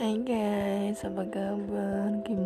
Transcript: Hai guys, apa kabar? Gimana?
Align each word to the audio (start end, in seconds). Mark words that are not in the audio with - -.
Hai 0.00 0.16
guys, 0.24 1.04
apa 1.04 1.28
kabar? 1.28 2.08
Gimana? 2.24 2.39